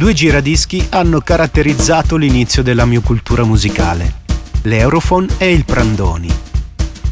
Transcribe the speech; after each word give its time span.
Due 0.00 0.14
giradischi 0.14 0.86
hanno 0.88 1.20
caratterizzato 1.20 2.16
l'inizio 2.16 2.62
della 2.62 2.86
mia 2.86 3.00
cultura 3.00 3.44
musicale, 3.44 4.22
l'Europhone 4.62 5.28
e 5.36 5.52
il 5.52 5.66
Prandoni. 5.66 6.26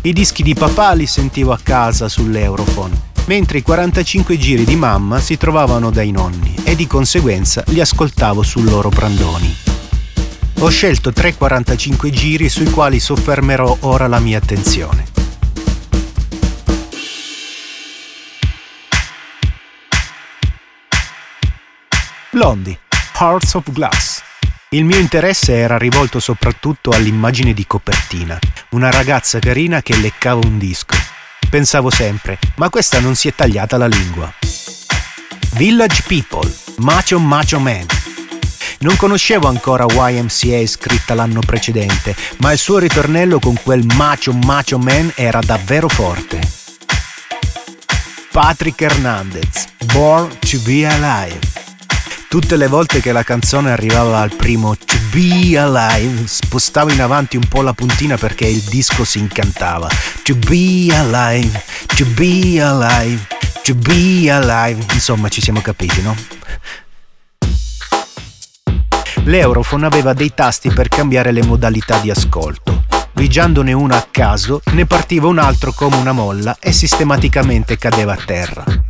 I 0.00 0.12
dischi 0.14 0.42
di 0.42 0.54
papà 0.54 0.94
li 0.94 1.04
sentivo 1.04 1.52
a 1.52 1.60
casa 1.62 2.08
sull'Europhone, 2.08 2.98
mentre 3.26 3.58
i 3.58 3.62
45 3.62 4.38
giri 4.38 4.64
di 4.64 4.74
mamma 4.74 5.20
si 5.20 5.36
trovavano 5.36 5.90
dai 5.90 6.10
nonni 6.10 6.54
e 6.64 6.74
di 6.76 6.86
conseguenza 6.86 7.62
li 7.66 7.80
ascoltavo 7.82 8.42
sul 8.42 8.64
loro 8.64 8.88
Prandoni. 8.88 9.54
Ho 10.60 10.68
scelto 10.70 11.12
tre 11.12 11.34
45 11.34 12.08
giri 12.08 12.48
sui 12.48 12.70
quali 12.70 13.00
soffermerò 13.00 13.76
ora 13.80 14.06
la 14.06 14.18
mia 14.18 14.38
attenzione. 14.38 15.17
Blondie, 22.30 22.78
Hearts 23.18 23.54
of 23.54 23.72
Glass. 23.72 24.22
Il 24.70 24.84
mio 24.84 24.98
interesse 24.98 25.56
era 25.56 25.78
rivolto 25.78 26.20
soprattutto 26.20 26.90
all'immagine 26.90 27.54
di 27.54 27.66
copertina, 27.66 28.38
una 28.70 28.90
ragazza 28.90 29.38
carina 29.38 29.80
che 29.80 29.96
leccava 29.96 30.40
un 30.44 30.58
disco. 30.58 30.94
Pensavo 31.48 31.88
sempre, 31.88 32.38
ma 32.56 32.68
questa 32.68 33.00
non 33.00 33.14
si 33.14 33.28
è 33.28 33.34
tagliata 33.34 33.78
la 33.78 33.86
lingua. 33.86 34.30
Village 35.54 36.02
People, 36.06 36.52
Macho 36.76 37.18
Macho 37.18 37.58
Man. 37.60 37.86
Non 38.80 38.96
conoscevo 38.96 39.48
ancora 39.48 39.86
YMCA 39.88 40.66
scritta 40.66 41.14
l'anno 41.14 41.40
precedente, 41.40 42.14
ma 42.38 42.52
il 42.52 42.58
suo 42.58 42.76
ritornello 42.76 43.38
con 43.38 43.58
quel 43.62 43.86
Macho 43.94 44.34
Macho 44.34 44.78
Man 44.78 45.10
era 45.14 45.40
davvero 45.40 45.88
forte. 45.88 46.38
Patrick 48.30 48.78
Hernandez, 48.82 49.64
Born 49.86 50.28
to 50.40 50.58
be 50.64 50.86
Alive. 50.86 51.47
Tutte 52.28 52.56
le 52.56 52.66
volte 52.66 53.00
che 53.00 53.10
la 53.12 53.22
canzone 53.22 53.70
arrivava 53.70 54.18
al 54.18 54.36
primo 54.36 54.76
To 54.76 54.96
Be 55.10 55.56
Alive, 55.56 56.26
spostavo 56.26 56.92
in 56.92 57.00
avanti 57.00 57.36
un 57.38 57.48
po' 57.48 57.62
la 57.62 57.72
puntina 57.72 58.18
perché 58.18 58.46
il 58.46 58.60
disco 58.60 59.02
si 59.02 59.18
incantava. 59.18 59.88
To 60.24 60.34
Be 60.34 60.94
Alive, 60.94 61.64
To 61.96 62.04
Be 62.04 62.60
Alive, 62.60 63.26
To 63.62 63.74
Be 63.76 64.30
Alive. 64.30 64.84
Insomma, 64.92 65.30
ci 65.30 65.40
siamo 65.40 65.62
capiti, 65.62 66.02
no? 66.02 66.14
L'Europhone 69.24 69.86
aveva 69.86 70.12
dei 70.12 70.34
tasti 70.34 70.68
per 70.68 70.88
cambiare 70.88 71.32
le 71.32 71.42
modalità 71.42 71.96
di 71.96 72.10
ascolto. 72.10 72.84
Pigiandone 73.14 73.72
uno 73.72 73.94
a 73.94 74.06
caso, 74.10 74.60
ne 74.72 74.84
partiva 74.84 75.28
un 75.28 75.38
altro 75.38 75.72
come 75.72 75.96
una 75.96 76.12
molla 76.12 76.58
e 76.60 76.72
sistematicamente 76.72 77.78
cadeva 77.78 78.12
a 78.12 78.18
terra. 78.22 78.87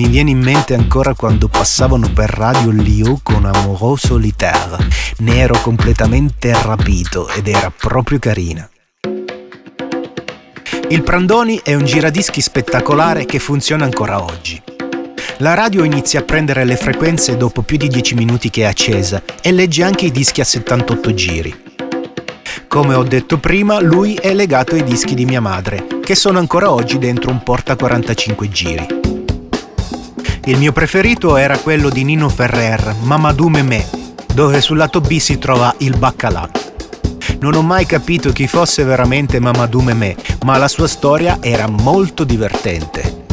Mi 0.00 0.08
viene 0.08 0.30
in 0.30 0.40
mente 0.40 0.72
ancora 0.72 1.12
quando 1.12 1.46
passavano 1.46 2.10
per 2.10 2.30
radio 2.30 2.70
Liu 2.70 3.18
con 3.22 3.44
Amoureux 3.44 4.06
Solitaire. 4.06 4.78
Ne 5.18 5.36
ero 5.36 5.60
completamente 5.60 6.54
rapito 6.62 7.28
ed 7.28 7.46
era 7.46 7.70
proprio 7.70 8.18
carina. 8.18 8.66
Il 10.88 11.02
Prandoni 11.02 11.60
è 11.62 11.74
un 11.74 11.84
giradischi 11.84 12.40
spettacolare 12.40 13.26
che 13.26 13.38
funziona 13.38 13.84
ancora 13.84 14.24
oggi. 14.24 14.58
La 15.40 15.52
radio 15.52 15.84
inizia 15.84 16.20
a 16.20 16.24
prendere 16.24 16.64
le 16.64 16.76
frequenze 16.76 17.36
dopo 17.36 17.60
più 17.60 17.76
di 17.76 17.88
10 17.88 18.14
minuti 18.14 18.48
che 18.48 18.62
è 18.62 18.64
accesa 18.64 19.22
e 19.42 19.52
legge 19.52 19.82
anche 19.82 20.06
i 20.06 20.10
dischi 20.10 20.40
a 20.40 20.44
78 20.44 21.12
giri. 21.12 21.62
Come 22.68 22.94
ho 22.94 23.02
detto 23.02 23.36
prima, 23.36 23.78
lui 23.82 24.14
è 24.14 24.32
legato 24.32 24.76
ai 24.76 24.82
dischi 24.82 25.14
di 25.14 25.26
mia 25.26 25.42
madre, 25.42 25.86
che 26.02 26.14
sono 26.14 26.38
ancora 26.38 26.72
oggi 26.72 26.96
dentro 26.96 27.30
un 27.30 27.42
porta 27.42 27.76
45 27.76 28.48
giri. 28.48 29.00
Il 30.50 30.58
mio 30.58 30.72
preferito 30.72 31.36
era 31.36 31.56
quello 31.58 31.90
di 31.90 32.02
Nino 32.02 32.28
Ferrer, 32.28 32.96
Mamadou 33.02 33.46
Memé, 33.46 33.88
dove 34.34 34.60
sul 34.60 34.78
lato 34.78 35.00
B 35.00 35.18
si 35.18 35.38
trova 35.38 35.72
il 35.78 35.96
baccalà. 35.96 36.50
Non 37.38 37.54
ho 37.54 37.62
mai 37.62 37.86
capito 37.86 38.32
chi 38.32 38.48
fosse 38.48 38.82
veramente 38.82 39.38
Mamadou 39.38 39.80
Memé, 39.80 40.16
ma 40.42 40.58
la 40.58 40.66
sua 40.66 40.88
storia 40.88 41.38
era 41.40 41.68
molto 41.68 42.24
divertente. 42.24 43.26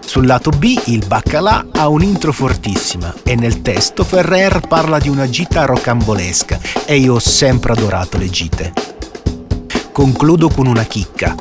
Sul 0.00 0.24
lato 0.24 0.48
B 0.48 0.80
il 0.86 1.04
baccalà 1.06 1.66
ha 1.72 1.88
un'intro 1.88 2.32
fortissima 2.32 3.14
e 3.22 3.36
nel 3.36 3.60
testo 3.60 4.02
Ferrer 4.02 4.60
parla 4.66 4.98
di 4.98 5.10
una 5.10 5.28
gita 5.28 5.66
rocambolesca 5.66 6.58
e 6.86 6.96
io 6.96 7.16
ho 7.16 7.18
sempre 7.18 7.72
adorato 7.72 8.16
le 8.16 8.30
gite. 8.30 8.72
Concludo 9.92 10.48
con 10.48 10.66
una 10.66 10.84
chicca. 10.84 11.34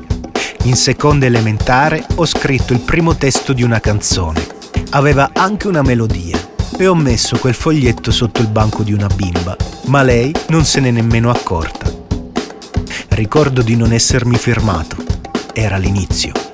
In 0.63 0.75
seconda 0.75 1.25
elementare 1.25 2.03
ho 2.15 2.25
scritto 2.25 2.73
il 2.73 2.81
primo 2.81 3.15
testo 3.15 3.53
di 3.53 3.63
una 3.63 3.79
canzone 3.79 4.59
aveva 4.91 5.31
anche 5.33 5.67
una 5.67 5.81
melodia 5.81 6.37
e 6.77 6.87
ho 6.87 6.95
messo 6.95 7.37
quel 7.37 7.53
foglietto 7.53 8.11
sotto 8.11 8.41
il 8.41 8.47
banco 8.47 8.83
di 8.83 8.93
una 8.93 9.07
bimba, 9.07 9.55
ma 9.85 10.01
lei 10.01 10.33
non 10.49 10.65
se 10.65 10.79
n'è 10.79 10.91
nemmeno 10.91 11.29
accorta. 11.29 11.89
Ricordo 13.09 13.61
di 13.61 13.75
non 13.75 13.93
essermi 13.93 14.35
fermato. 14.35 14.97
Era 15.53 15.77
l'inizio. 15.77 16.50